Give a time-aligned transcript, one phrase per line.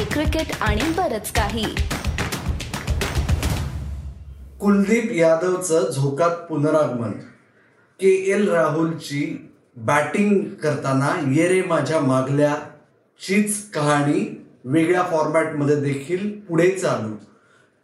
[0.00, 1.64] Hockey cricket आणि बरच काही.
[4.60, 7.10] कुलदीप यादवचं झोकात पुनरागमन.
[8.00, 12.54] के एल राहुलची बॅटिंग करताना ये रे माझ्या मागल्या
[13.20, 17.14] चीच कहाणी वेगळ्या फॉर्मॅटमध्ये देखील पुढे चालू.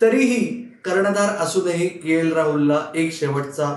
[0.03, 0.45] तरीही
[0.85, 3.75] कर्णधार असूनही के एल राहुलला एक शेवटचा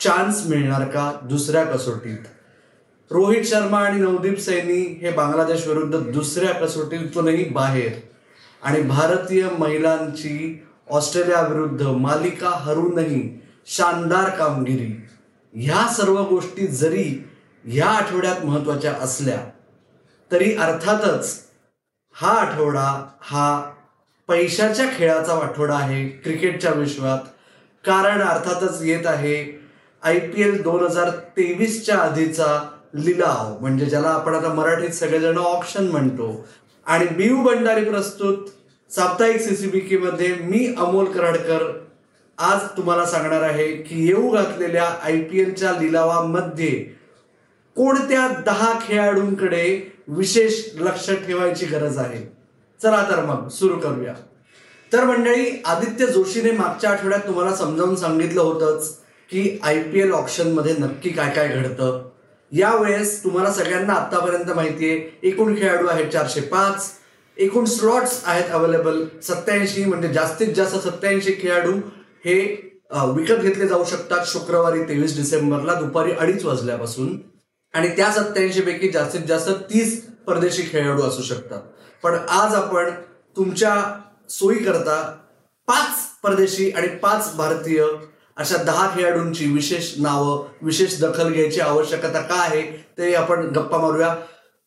[0.00, 2.18] चान्स मिळणार का दुसऱ्या कसोटीत?
[3.10, 7.92] रोहित शर्मा आणि नवदीप सैनी हे बांगलादेश विरुद्ध दुसऱ्या कसोटीतूनही बाहेर.
[8.62, 13.22] आणि भारतीय महिलांची ऑस्ट्रेलिया विरुद्ध मालिका हरूनही
[13.66, 14.92] शानदार कामगिरी.
[15.54, 17.04] ह्या सर्व गोष्टी जरी
[17.64, 19.38] ह्या आठवड्यात महत्त्वाच्या असल्या
[20.30, 21.38] तरी अर्थातच
[22.16, 23.72] हा आठवडा हा
[24.28, 27.18] पैशाच्या खेळाचा आठवडा आहे क्रिकेटच्या विश्वात.
[27.84, 29.36] कारण अर्थातच येत आहे
[30.02, 32.58] आय पी एल दोन हजार तेवीसच्या आधीचा
[32.94, 36.48] लिलाव म्हणजे ज्याला आपण आता मराठीत सगळेजण ऑप्शन म्हणतो.
[36.86, 38.36] आणि बिऊ भंडारी प्रस्तुत
[38.90, 41.78] साप्ताहिक सीसीबीकी मध्ये मी अमोल कराडकर.
[42.38, 46.70] आज तुम्हाला सांगणार आहे की येऊ घातलेल्या आय पी एलच्या लिलावामध्ये
[47.76, 52.32] कोणत्या दहा खेळाडूंकडे विशेष लक्ष ठेवायची गरज आहे?
[52.82, 54.14] चला तर मग सुरू करूया.
[54.92, 58.96] तर मंडळी आदित्य जोशीने मागच्या आठवड्यात तुम्हाला समजावून सांगितलं होतंच
[59.30, 62.08] की आय पी एल ऑप्शनमध्ये नक्की काय काय घडतं.
[62.52, 66.90] यावेळेस तुम्हाला सगळ्यांना आतापर्यंत माहिती आहे एकूण खेळाडू आहेत चारशे पाच.
[67.36, 71.72] एकूण स्लॉट्स आहेत अवेलेबल सत्याऐंशी म्हणजे जास्तीत जास्त सत्याऐंशी खेळाडू
[72.24, 72.38] हे
[73.14, 77.16] विकत घेतले जाऊ शकतात शुक्रवारी तेवीस डिसेंबरला दुपारी अडीच वाजल्यापासून.
[77.74, 81.60] आणि त्या सत्याऐंशी पैकी जास्तीत जास्त तीस परदेशी खेळाडू असू शकतात.
[82.02, 82.90] पण आज आपण
[83.36, 83.74] तुमच्या
[84.30, 85.00] सोयीकरता
[85.68, 87.84] पाच परदेशी आणि पाच भारतीय
[88.38, 92.62] अशा दहा खेळाडूंची विशेष नावं विशेष दखल घ्यायची आवश्यकता का आहे
[92.98, 94.14] ते आपण गप्पा मारूया.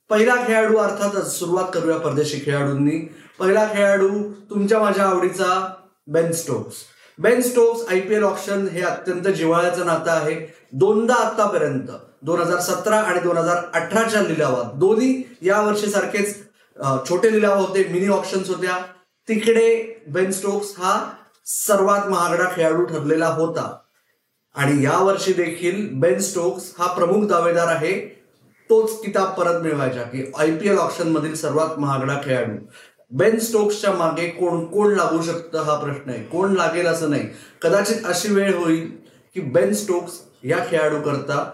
[0.09, 2.99] पहिला खेळाडू अर्थातच सुरुवात करूया परदेशी खेळाडूंनी.
[3.39, 4.09] पहिला खेळाडू
[4.49, 5.67] तुमच्या माझ्या आवडीचा
[6.07, 6.75] Ben Stokes.
[7.19, 10.35] Ben Stokes I P L option हे अत्यंत जिव्हाळ्याचं नातं आहे.
[10.73, 11.91] दोनदा आतापर्यंत
[12.25, 16.35] दोन हजार सतरा आणि दोन हजार अठराच्या लिलावात दोन्ही या वर्षी सारखेच
[17.09, 18.77] छोटे लिलाव होते मिनी ऑप्शन्स होत्या.
[19.27, 20.99] तिकडे बेन स्टोक्स हा
[21.51, 23.77] सर्वात महागडा खेळाडू ठरलेला होता.
[24.55, 28.21] आणि यावर्षी देखील बेन स्टोक्स हा प्रमुख दावेदार आहे.
[28.69, 32.53] तोच किताब परत मिळवायचा की आय पी एल ऑप्शन मधील सर्वात महागडा खेळाडू.
[33.11, 36.23] बेन स्टोक्सच्या मागे कोण कोण लागू शकतं हा प्रश्न आहे.
[36.23, 37.27] कोण लागेल असं नाही.
[37.61, 38.91] कदाचित अशी वेळ होईल
[39.35, 40.13] की बेन स्टोक्स
[40.43, 41.51] या खेळाडू करता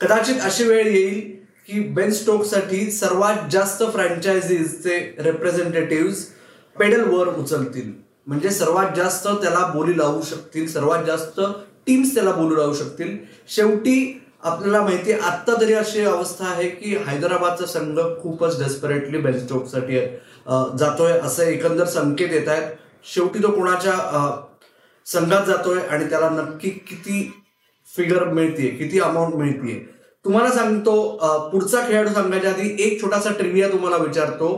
[0.00, 1.20] कदाचित अशी वेळ येईल
[1.66, 6.12] की बेन स्टोक्ससाठी सर्वात जास्त फ्रँचायझीजचे रिप्रेझेंटेटिव्ह
[6.78, 8.05] पेडल वर उचलतील.
[8.26, 11.40] म्हणजे सर्वात जास्त त्याला बोली लावू शकतील सर्वात जास्त
[11.86, 13.16] टीम्स त्याला बोलू लावू शकतील.
[13.48, 19.38] शेवटी आपल्याला माहिती आहे आत्ता तरी अशी अवस्था आहे की हैदराबादचा संघ खूपच डेस्परेटली बेन
[19.38, 20.00] स्टोकसाठी
[20.78, 22.70] जातोय असे एकंदर संकेत येत आहेत.
[23.14, 23.92] शेवटी तो कोणाच्या
[25.06, 27.30] संघात जातोय आणि त्याला नक्की किती
[27.88, 29.78] फिगर मिळतीये किती अमाऊंट मिळतीये.
[30.24, 30.94] तुम्हाला सांगतो
[31.52, 34.48] पुढचा खेळाडू सांगायच्या आधी एक छोटासा ट्रिविया तुम्हाला विचारतो.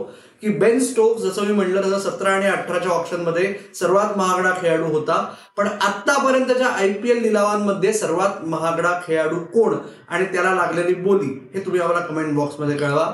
[0.41, 5.33] की बेन स्टोक्स जसं मी म्हणलं तसं सतरा आणि अठराच्या ऑप्शनमध्ये सर्वात महागडा खेळाडू होता.
[5.57, 9.75] पण आतापर्यंतच्या आय पी एल लिलावांमध्ये सर्वात महागडा खेळाडू कोण?
[10.09, 13.13] आणि त्याला लागलेली बोली हे तुम्ही आम्हाला कमेंट बॉक्समध्ये कळवा.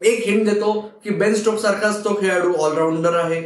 [0.00, 0.72] एक हिंट देतो
[1.04, 3.42] की बेन स्टोक सारखाच तो खेळाडू ऑलराऊंडर आहे.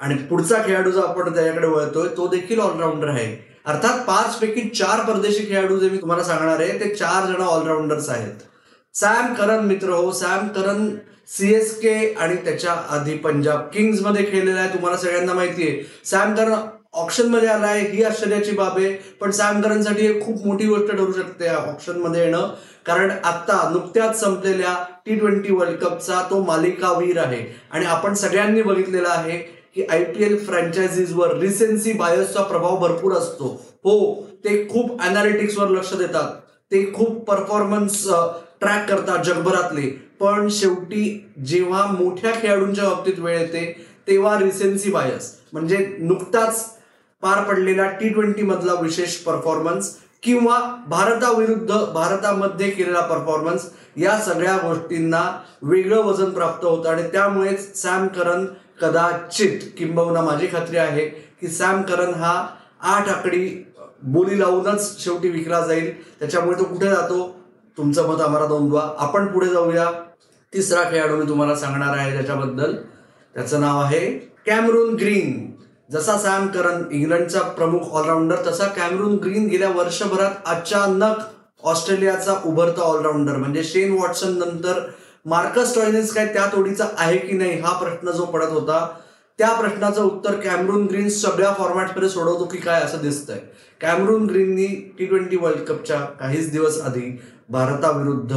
[0.00, 3.52] आणि पुढचा खेळाडू जो आपण त्याच्याकडे वळतोय तो देखील ऑलराऊंडर आहे.
[3.66, 8.08] अर्थात पाच पैकी चार परदेशी खेळाडू जे मी तुम्हाला सांगणार आहे ते चार जण ऑलराऊंडर्स
[8.08, 8.34] आहेत.
[8.94, 10.88] सॅम करन मित्र हो सॅम करन
[11.28, 15.82] सीएसके आणि त्याच्या आधी पंजाब किंग्समध्ये खेळलेला आहे तुम्हाला सगळ्यांना माहिती आहे.
[16.04, 16.54] सॅम करन
[16.92, 18.92] ऑप्शनमध्ये आलाय ही आश्चर्याची बाब आहे.
[19.20, 22.48] पण सॅम करनसाठी एक खूप मोठी गोष्ट ठरू शकते ऑप्शनमध्ये येणं.
[22.86, 24.74] कारण आता नुकत्याच संपलेल्या
[25.06, 27.44] टी ट्वेंटी वर्ल्ड कपचा तो मालिकावीर आहे.
[27.70, 29.38] आणि आपण सगळ्यांनी बघितलेला आहे
[29.74, 33.46] की आय पी एल फ्रँचायझीजवर रिसेन्सी बायसचा प्रभाव भरपूर असतो.
[33.84, 36.30] हो ते खूप अनालिटिक्सवर लक्ष देतात.
[36.72, 38.06] ते खूप परफॉर्मन्स
[38.60, 39.88] ट्रॅक करतात जगभरातले.
[40.22, 46.64] पण शेवटी जेव्हा मोठ्या खेळाडूंच्या बाबतीत वेळ येते तेव्हा रिसेन्सी बायस म्हणजे नुकताच
[47.22, 50.58] पार पडलेला टी ट्वेंटी मधला विशेष परफॉर्मन्स किंवा
[50.88, 53.62] भारताविरुद्ध भारतामध्ये केलेला परफॉर्मन्स
[53.96, 55.22] या सगळ्या गोष्टींना
[55.62, 58.44] वेगळं वजन प्राप्त होतं आणि त्यामुळेच सॅम करन
[58.80, 61.06] कदाचित किंबहुना माझी खात्री आहे
[61.40, 62.46] की सॅम करन हा
[62.80, 63.64] आठ आकडी
[64.02, 66.18] बोली लावूनच शेवटी विकला जाईल.
[66.18, 67.36] त्याच्यामुळे तो कुठे जातो?
[67.78, 69.90] तुमचं मत आम्हाला नोंदवा आपण पुढे जाऊया.
[70.52, 72.74] तिसरा खेळाडू मी तुम्हाला सांगणार आहे त्याच्याबद्दल.
[73.34, 74.06] त्याचं नाव आहे
[74.46, 75.50] कॅमरून ग्रीन.
[75.92, 81.20] जसा सॅम करन इंग्लंडचा प्रमुख ऑलराऊंडर तसा कॅमरून ग्रीन गेल्या वर्षभरात अचानक
[81.62, 84.80] ऑस्ट्रेलियाचा उभरता ऑलराऊंडर म्हणजे शेन वॉटसन नंतर
[85.26, 88.86] मार्कस टॉयनेस काय त्या तोडीचा आहे की नाही हा प्रश्न जो पडत होता
[89.38, 93.38] त्या प्रश्नाचं उत्तर कॅमरून ग्रीन सगळ्या फॉर्मॅटमध्ये सोडवतो की काय असं दिसतंय.
[93.80, 94.66] कॅमरून ग्रीननी
[94.98, 98.32] टी ट्वेंटी वर्ल्ड कपच्या काहीच दिवस आधी भारताविरुद्ध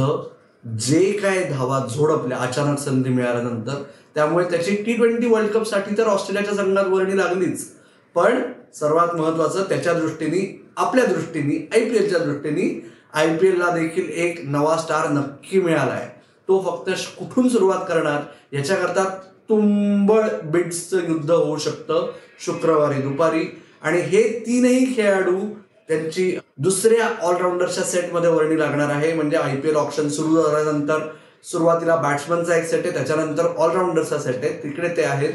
[0.66, 3.82] जे काय धावा झोडपल्या अचानक संधी मिळाल्यानंतर
[4.14, 7.72] त्यामुळे त्याची टी ट्वेंटी वर्ल्ड कपसाठी तर ऑस्ट्रेलियाच्या संघात वर्णी लागलीच.
[8.14, 8.42] पण
[8.74, 14.40] सर्वात महत्वाचं त्याच्या दृष्टीने आपल्या दृष्टीने आय पी एलच्या दृष्टीने आय पी एलला देखील एक
[14.44, 16.08] नवा स्टार नक्की मिळाला आहे
[16.48, 18.22] तो फक्त श- कुठून सुरुवात करणार
[18.52, 19.04] याच्याकरता
[19.48, 23.62] तुंबळ बिट्सचं युद्ध होऊ शकतं शुक्रवारी दुपारी.
[23.82, 25.40] आणि हे तीनही खेळाडू
[25.88, 29.12] त्यांची दुसऱ्या ऑलराऊंडरच्या सेटमध्ये वर्णी लागणार आहे.
[29.12, 30.98] म्हणजे आय पी एल ऑप्शन सुरू झाल्यानंतर
[31.44, 32.94] सुरुवातीला बॅट्समनचा एक सेट आहे.
[32.94, 34.52] त्याच्यानंतर ऑलराऊंडरचा सेट आहे.
[34.62, 35.32] तिकडे ते आहेत.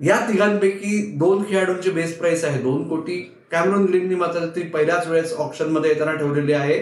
[0.00, 2.62] या तिघांपैकी दोन खेळाडूंची बेस प्राइस आहे.
[2.62, 3.34] दोन कोटी.
[3.50, 6.80] कॅमरून ग्रीननी मात्र ती पहिल्याच वेळेस ऑप्शनमध्ये येताना ठेवलेली आहे.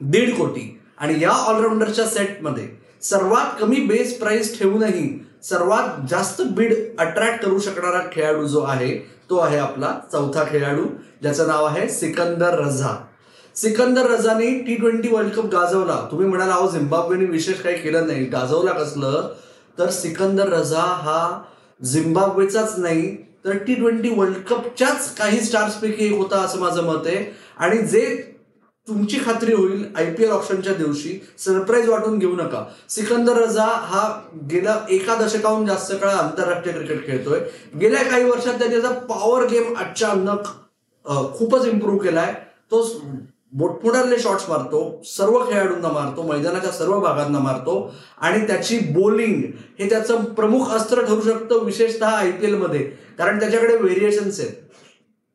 [0.00, 0.80] दीड कोटी.
[0.98, 2.68] आणि या ऑलराऊंडरच्या सेटमध्ये
[3.02, 5.08] सर्वात कमी बेस प्राइस ठेवूनही
[5.42, 8.96] सर्वात जास्त बीड अट्रॅक्ट करू शकणारा खेळाडू जो आहे
[9.30, 10.84] तो आहे आपला चौथा खेळाडू
[11.22, 12.96] ज्याचं नाव आहे सिकंदर रझा.
[13.56, 16.08] सिकंदर रझाने टी ट्वेंटी वर्ल्ड कप गाजवला.
[16.10, 18.24] तुम्ही म्हणाल अहो झिम्बाब्वेने विशेष काही केलं नाही.
[18.24, 19.30] गाजवला कसलं?
[19.78, 21.42] तर सिकंदर रझा हा
[21.84, 27.24] झिम्बाब्वेचाच नाही तर टी ट्वेंटी वर्ल्ड कपच्याच काही स्टार्सपैकी एक होता असं माझं मत आहे.
[27.58, 28.02] आणि जे
[28.90, 31.24] तुमची खात्री होईल आय पी एल ऑप्शनच्या दिवशी.
[31.38, 32.68] सरप्राईज वाटून घेऊ नका.
[32.88, 34.20] सिकंदर रजा हा
[34.50, 37.40] गेल्या एका दशकाहून जास्त काळ आंतरराष्ट्रीय क्रिकेट खेळतोय.
[37.80, 40.46] गेल्या काही वर्षात त्याने त्याचा पॉवर गेम अचानक
[41.36, 42.34] खूपच इम्प्रूव्ह केलाय.
[42.70, 42.96] तो स-
[44.18, 47.94] शॉट्स मारतो सर्व खेळाडूंना मारतो मैदानाच्या सर्व भागांना मारतो.
[48.20, 49.42] आणि त्याची बोलिंग
[49.78, 52.82] हे त्याचं प्रमुख अस्त्र ठरू शकतं विशेषतः आय पी एलमध्ये
[53.18, 54.69] कारण त्याच्याकडे व्हेरिएशन्स आहेत.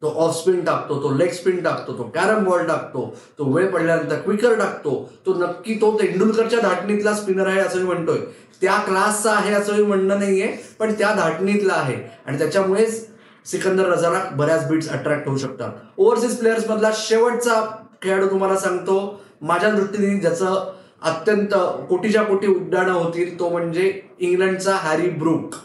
[0.06, 3.04] तो ऑफ स्पिन टाकतो तो लेग स्पिन टाकतो तो कॅरम बॉल टाकतो
[3.38, 4.92] तो वेळ पडल्यानंतर क्विकर टाकतो
[5.26, 8.18] तो नक्की तो तेंडुलकरच्या धाटणीतला स्पिनर आहे असं मी म्हणतोय.
[8.62, 10.48] त्या क्लासचा आहे असं मी म्हणणं नाहीये
[10.80, 11.96] पण त्या धाटणीतला आहे.
[12.26, 13.08] आणि त्याच्यामुळेच
[13.46, 15.72] सिकंदर रजाला बऱ्याच बीट्स अट्रॅक्ट होऊ शकतात.
[15.98, 17.62] ओव्हरसीज प्लेयर्स मधला शेवटचा
[18.04, 18.98] खेळाडू तुम्हाला सांगतो
[19.42, 20.72] माझ्या दृष्टीने ज्याचं
[21.02, 21.56] अत्यंत
[21.90, 25.56] कोटीच्या कोटी उड्डाणं होतील तो म्हणजे इंग्लंडचा हॅरी ब्रूक.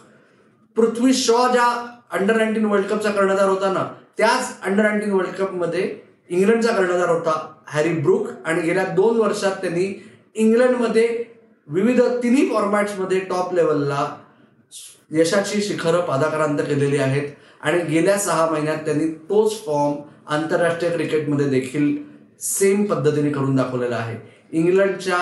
[0.76, 1.72] पृथ्वी शॉ ज्या
[2.12, 3.82] अंडर नाईन्टीन वर्ल्ड कपचा कर्णधार होता ना
[4.20, 5.82] त्याच अंडर नाईन्टीन वर्ल्ड कपमध्ये
[6.28, 7.32] इंग्लंडचा कर्णधार होता
[7.69, 10.02] हॅरी ब्रुक आणि गेल्या दोन वर्षात त्यांनी
[10.34, 11.06] इंग्लंडमध्ये
[11.69, 14.06] विविध तिन्ही फॉर्मॅट्समध्ये टॉप लेवलला
[15.11, 17.28] यशाची शिखरं पादाक्रांत केलेली आहेत.
[17.61, 19.94] आणि गेल्या सहा महिन्यात त्यांनी तोच फॉर्म
[20.26, 21.96] आंतरराष्ट्रीय क्रिकेटमध्ये देखील
[22.40, 24.16] सेम पद्धतीने करून दाखवलेला आहे.
[24.52, 25.19] इंग्लंडच्या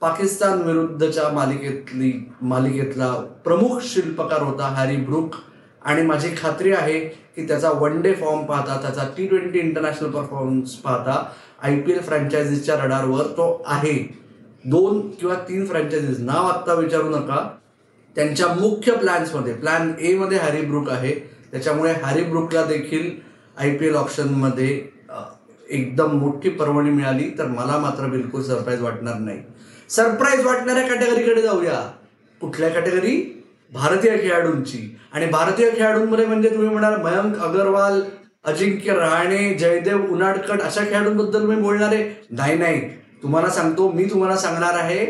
[0.00, 3.12] पाकिस्तान विरुद्धच्या मालिकेतली मालिकेतला
[3.44, 5.34] प्रमुख शिल्पकार होता हॅरी ब्रुक
[5.86, 10.74] आणि माझी खात्री आहे की त्याचा वन डे फॉर्म पाहता त्याचा टी ट्वेंटी इंटरनॅशनल परफॉर्मन्स
[10.76, 11.22] पाहता
[11.62, 13.96] आय पी एल फ्रँचायझीजच्या रडारवर तो आहे.
[14.64, 17.48] दोन किंवा तीन फ्रँचायझीज नाव आत्ता विचारू नका.
[18.16, 21.12] त्यांच्या मुख्य प्लॅन्समध्ये प्लॅन एमध्ये हॅरी ब्रुक आहे.
[21.52, 23.10] त्याच्यामुळे हॅरी ब्रुकला देखील
[23.56, 24.68] आय पी एल ऑप्शनमध्ये
[25.68, 29.38] एकदम मोठी पर्वणी मिळाली तर मला मात्र बिलकुल सरप्राईज वाटणार नाही.
[29.90, 31.80] सरप्राईज वाटणाऱ्या कॅटेगरीकडे जाऊया.
[32.40, 33.35] कुठल्या कॅटेगरी
[33.72, 34.96] भारतीय खेळाडूंची.
[35.12, 38.00] आणि भारतीय खेळाडूंमध्ये म्हणजे तुम्ही म्हणाल मयंक अगरवाल
[38.44, 42.88] अजिंक्य रहाणे जयदेव उनाडकट अशा खेळाडूंबद्दल मी बोलणार आहे नाही नाही.
[43.22, 45.04] तुम्हाला सांगतो मी तुम्हाला सांगणार आहे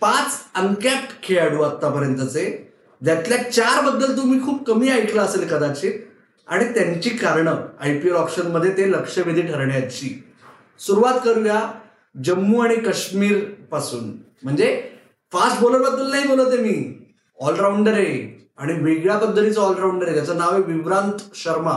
[0.00, 2.44] पाच अंक्यात खेळाडू आत्तापर्यंतचे
[3.02, 5.92] ज्यातल्या चारबद्दल तुम्ही खूप कमी ऐकलं असेल कदाचित
[6.46, 10.24] आणि त्यांची कारणं आय पी एल ऑप्शनमध्ये ते लक्षवेधी ठरण्याची.
[10.78, 11.60] सुरुवात करूया
[12.24, 14.10] जम्मू आणि काश्मीरपासून.
[14.42, 14.90] म्हणजे
[15.32, 17.01] फास्ट बॉलरबद्दल नाही बोलत आहे मी.
[17.42, 20.14] ऑलराऊंडर आहे आणि वेगळ्या पद्धतीचं ऑलराऊंडर आहे.
[20.14, 21.74] त्याचं नाव आहे विभ्रांत शर्मा.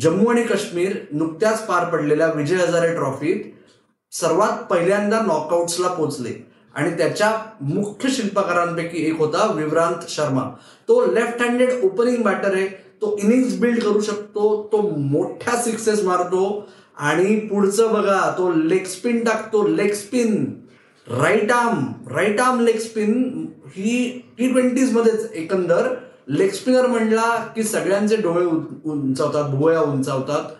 [0.00, 3.44] जम्मू आणि काश्मीर नुकत्याच पार पडलेल्या विजय हजारे ट्रॉफीत
[4.12, 6.52] सर्वात पहिल्यांदा नॉकआउट्सला पोहोचले.
[6.74, 10.42] आणि त्याच्या मुख्य शिल्पकारांपैकी एक होता विभ्रांत शर्मा.
[10.88, 12.66] तो लेफ्ट हँडेड ओपनिंग बॅटर आहे.
[13.02, 19.24] तो इनिंग्स बिल्ड करू शकतो तो मोठ्या सिक्सेस मारतो आणि पुढचं बघा तो लेग स्पिन
[19.24, 20.44] टाकतो leg spin
[21.06, 25.88] right arm right arm leg spin ही टी ट्वेंटीज मध्येच एकंदर
[26.28, 30.50] लेग स्पिनर म्हणला की सगळ्यांचे डोळे उंचावतात भुवया उंचावतात.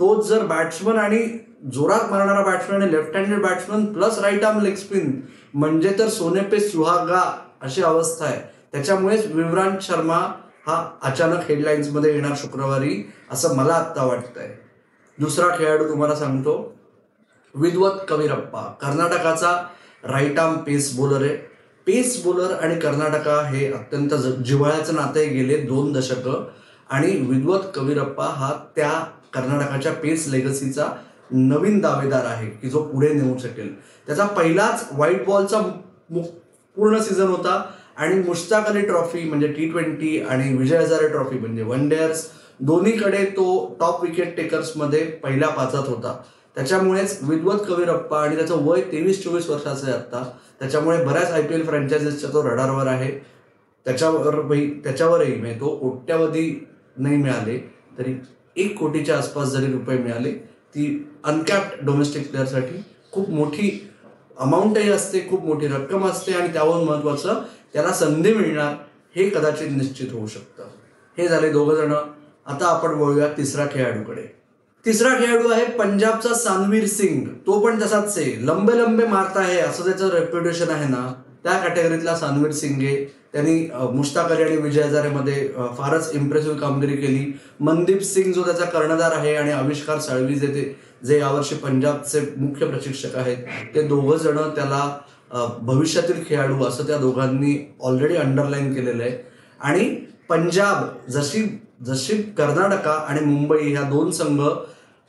[0.00, 1.26] तोच जर बॅट्समन आणि
[1.72, 5.20] जोरात मारणारा बॅट्समन आणि left handed batsman plus right arm leg spin
[5.54, 7.22] म्हणजे तर सोने पे सुहागा
[7.62, 8.40] अशी अवस्था आहे.
[8.72, 10.16] त्याच्यामुळेच विवरांत शर्मा
[10.66, 14.54] हा अचानक हेडलाईन्समध्ये येणार शुक्रवारी असं मला आत्ता वाटतंय.
[15.18, 16.54] दुसरा खेळाडू तुम्हाला सांगतो
[17.54, 19.56] विद्वत कविरप्पा कर्नाटकाचा
[20.04, 21.36] राईट आर्म पेस बॉलर आहे.
[21.86, 24.14] पेस बॉलर आणि कर्नाटका हे अत्यंत
[24.46, 26.46] जिव्हाळ्याचं नातं गेले दोन दशकं.
[26.90, 28.90] आणि विद्वत कविरप्पा हा त्या
[29.34, 30.86] कर्नाटकाच्या पेस लेगसीचा
[31.30, 33.74] नवीन दावेदार आहे की जो पुढे नेऊ शकेल.
[34.06, 35.60] त्याचा पहिलाच व्हाईट बॉलचा
[36.76, 37.62] पूर्ण सीझन होता.
[37.96, 42.26] आणि मुश्ताक अली ट्रॉफी म्हणजे टी ट्वेंटी आणि विजय हजारे ट्रॉफी म्हणजे वन डेअर्स
[42.60, 46.16] दोन्हीकडे तो टॉप विकेट टेकर्समध्ये पहिल्या पाचात होता.
[46.54, 50.24] त्याच्यामुळेच विद्वत कवीरप्पा आणि त्याचं वय तेवीस चोवीस वर्षाचं आहे आत्ता.
[50.60, 53.10] त्याच्यामुळे बऱ्याच आय पी एल फ्रँचायझीसचा तो रडारवर आहे.
[53.86, 57.58] त्याच्यावर त्याच्यावरही म्हणजे तो कोट्यावधी नाही मिळाले
[57.98, 58.14] तरी
[58.56, 60.32] एक कोटीच्या आसपास जरी रुपये मिळाले
[60.74, 60.86] ती
[61.24, 62.82] अनकॅप्ड डोमेस्टिक प्लेअरसाठी
[63.12, 63.90] खूप मोठी
[64.38, 67.42] अमाऊंटही असते खूप मोठी रक्कम असते आणि त्याहून महत्त्वाचं
[67.72, 68.74] त्याला संधी मिळणार
[69.16, 70.62] हे कदाचित निश्चित होऊ शकतं.
[71.18, 71.92] हे झाले दोघं जण.
[72.46, 74.43] आता आपण वळूया तिसऱ्या खेळाडूकडे.
[74.86, 77.26] तिसरा खेळाडू आहे पंजाबचा सानवीर सिंग.
[77.46, 78.34] तो पण तसाच आहे.
[78.46, 79.58] लंबे लंबे मारता आहे.
[79.60, 81.12] असं त्याचं रेप्युटेशन आहे ना
[81.44, 83.56] त्या कॅटेगरीतला सानवीर सिंग आहे त्यांनी
[83.92, 85.48] मुश्ताक अली आणि विजय हजारेमध्ये
[85.78, 87.32] फारच इम्प्रेसिव्ह कामगिरी केली.
[87.60, 90.74] मनदीप सिंग जो त्याचा कर्णधार आहे आणि आविष्कार साळवी जे ते
[91.06, 93.36] जे यावर्षी पंजाबचे मुख्य प्रशिक्षक आहेत
[93.74, 94.88] ते दोघं जण त्याला
[95.62, 99.16] भविष्यातील खेळाडू असं त्या दोघांनी ऑलरेडी अंडरलाईन केलेलं आहे.
[99.60, 99.88] आणि
[100.28, 101.42] पंजाब जशी
[101.86, 104.40] जशी कर्नाटका आणि मुंबई ह्या दोन संघ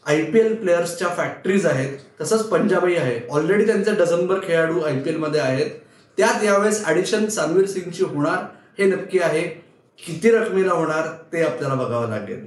[0.05, 3.19] आय पी एल प्लेयर्सच्या फॅक्टरीज आहेत तसंच पंजाबही आहे.
[3.29, 5.69] ऑलरेडी त्यांचे डझनभर खेळाडू आय पी एलमध्ये आहेत.
[6.17, 8.43] त्यात यावेळेस ॲडिशन सानवीर सिंगची होणार
[8.79, 9.41] हे नक्की आहे.
[9.99, 12.45] किती रकमेला होणार ते आपल्याला बघावं लागेल.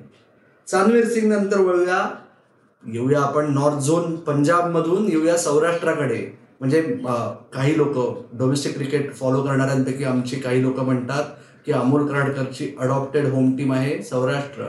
[0.69, 2.09] सानवीर सिंग नंतर वळूया.
[2.85, 6.27] येऊया आपण नॉर्थ झोन पंजाबमधून येऊया सौराष्ट्राकडे.
[6.61, 6.81] म्हणजे
[7.53, 7.97] काही लोक
[8.39, 11.25] डोमेस्टिक क्रिकेट फॉलो करणाऱ्यांपैकी आमची काही लोक म्हणतात
[11.69, 14.67] की अमोल कराडकरची अडॉप्टेड होम टीम आहे सौराष्ट्र.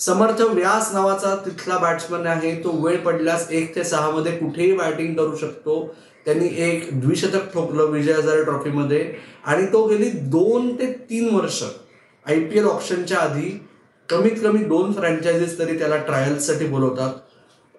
[0.00, 2.54] समर्थ व्यास नावाचा तिथला बॅट्समन आहे.
[2.64, 5.74] तो वेळ पडल्यास एक ते सहा मध्ये कुठेही बॅटिंग करू शकतो.
[6.26, 9.00] त्यांनी एक द्विशतक ठोकलं विजय हजारे ट्रॉफीमध्ये
[9.46, 11.62] आणि तो गेली दोन ते तीन वर्ष
[12.26, 13.50] आय पी एल ऑप्शनच्या आधी
[14.08, 17.12] कमीत कमी दोन फ्रँचायझीज तरी त्याला ट्रायल्ससाठी बोलवतात.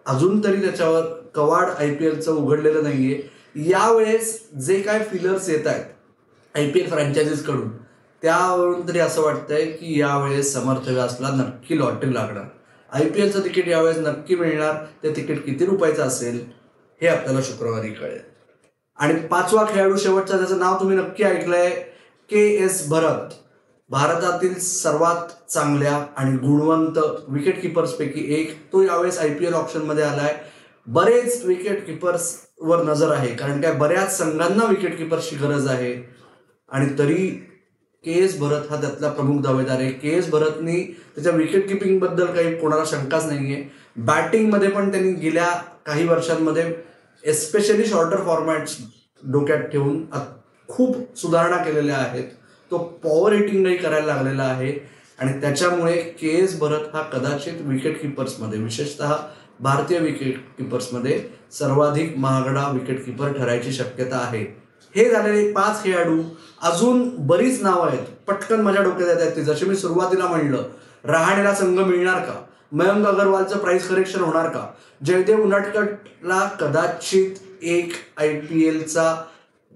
[0.05, 3.21] अजून तरी त्याच्यावर कवाड आय पी एलचं उघडलेलं नाहीये.
[3.69, 7.69] यावेळेस जे काय फिलर्स येत आहेत आय पी एल फ्रँचायझीजकडून
[8.21, 12.43] त्यावरून तरी असं वाटतंय की यावेळेस समर्थ व्यासला नक्की लॉटरी लागणार.
[12.93, 14.75] आय पी एलचं तिकीट यावेळेस नक्की मिळणार.
[15.03, 16.45] ते तिकीट किती रुपयाचं असेल
[17.01, 18.19] हे आपल्याला शुक्रवारी कळेल.
[18.97, 21.69] आणि पाचवा खेळाडू शेवटचा त्याचं नाव तुम्ही नक्की ऐकलंय.
[22.29, 23.33] K S Bharat.
[23.89, 26.97] भारतातील सर्वात चांगल्या आणि गुणवंत
[27.27, 28.73] विकेट किपर्सपैकी एक.
[28.73, 30.35] तो यावेळेस आय पी एल ऑप्शनमध्ये आलाय.
[30.87, 33.35] बरेच विकेट किपर्सवर नजर आहे.
[33.35, 36.15] कारण काय बऱ्याच संघांना विकेट किपर्सची गरज आहे.
[36.69, 37.48] आणि तरी
[38.05, 39.91] के एस भरत हा त्यातला प्रमुख दावेदार आहे.
[39.91, 40.81] के एस भरतनी
[41.15, 43.63] त्याच्या विकेट किपिंगबद्दल काही कोणाला शंकाच नाहीये.
[43.97, 45.47] बॅटिंगमध्ये पण त्यांनी गेल्या
[45.85, 46.73] काही वर्षांमध्ये
[47.23, 48.77] एस्पेशली शॉर्टर फॉर्मॅट्स
[49.23, 50.03] डोक्यात ठेवून
[50.67, 52.23] खूप सुधारणा केलेल्या आहेत.
[52.71, 54.71] तो पॉवर हिटिंगही करायला लागलेला आहे.
[55.19, 59.13] आणि त्याच्यामुळे के एस भरत हा कदाचित विकेट किपर्समध्ये विशेषतः
[59.59, 64.45] भारतीय विकेट किपर्समध्ये सर्वाधिक महागडा विकेट किपर ठरायची शक्यता आहे.
[64.95, 66.21] हे झालेले पाच खेळाडू
[66.61, 68.05] अजून बरीच नावं आहेत.
[68.27, 69.41] पटकन माझ्या डोक्यात येत आहेत ती.
[69.41, 70.63] जसे मी सुरुवातीला म्हणलं
[71.03, 72.33] रहाणेला संघ मिळणार का?
[72.71, 74.67] मयंक अगरवालचं प्राइस करेक्शन होणार का?
[75.05, 79.23] जयदेव उनाटकटला कदाचित एक आय पी एलचा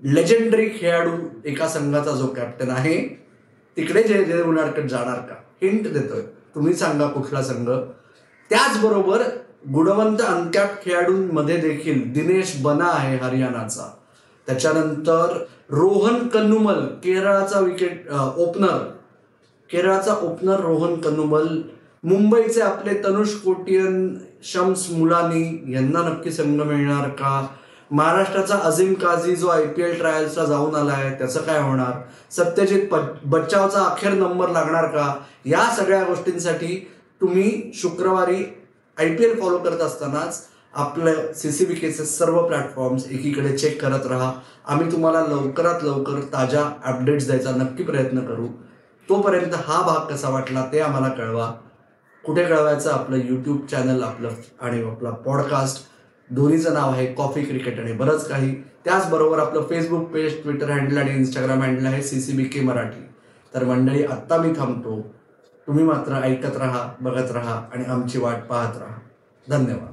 [0.03, 1.11] लेजेंडरी खेळाडू
[1.45, 3.25] एका संघाचा जो कॅप्टन आहे
[3.77, 5.35] तिकडे जयदेव उनाटकट जाणार का?
[5.61, 6.21] हिंट देतोय.
[6.55, 7.69] तुम्ही सांगा कुठला संघ.
[8.49, 9.23] त्याचबरोबर
[9.73, 13.93] गुणवंत अनकॅप खेळाडूंमध्ये देखील दिनेश बना आहे हरियाणाचा.
[14.47, 15.37] त्याच्यानंतर
[15.71, 18.77] रोहन कन्नुमल केरळाचा विकेट ओपनर
[19.69, 21.47] केरळाचा ओपनर रोहन कन्नुमल.
[22.03, 27.45] मुंबईचे आपले तनुष कोटियन शम्स मुलानी यांना नक्की संघ मिळणार का?
[27.91, 31.91] महाराष्ट्राचा अझीम काझी जो आय पी एल ट्रायल्सला जाऊन आलाय त्याचं काय होणार?
[32.31, 32.93] सत्यजित
[33.25, 35.13] बच्चावचा अखेर नंबर लागणार का?
[35.45, 36.75] या सगळ्या गोष्टींसाठी
[37.21, 38.43] तुम्ही शुक्रवारी
[38.97, 40.41] आय पी एल फॉलो करत असतानाच
[40.75, 44.33] आपलं सी सी बी केचे सर्व प्लॅटफॉर्म्स एकीकडे चेक करत राहा.
[44.67, 48.47] आम्ही तुम्हाला लवकरात लवकर ताज्या अपडेट्स द्यायचा नक्की प्रयत्न करू.
[49.09, 51.53] तोपर्यंत हा भाग कसा वाटला ते आम्हाला कळवा.
[52.25, 52.91] कुठे कळवायचं?
[52.91, 54.29] आपलं यूट्यूब चॅनल आपलं
[54.61, 55.85] आणि आपला पॉडकास्ट
[56.29, 58.55] दोन्हीचं नाव आहे कॉफी क्रिकेट आणि बरंच काही.
[58.85, 63.05] त्याचबरोबर आपलं फेसबुक पेज ट्विटर हँडल आणि इंस्टाग्राम हँडल आहे C C B K Marathi.
[63.55, 65.15] तर मंडळी आत्ता मी थांबतो.
[65.67, 68.99] तुम्ही मात्र ऐकत राहा बघत राहा आणि आमची वाट पाहत राहा.
[69.49, 69.92] धन्यवाद.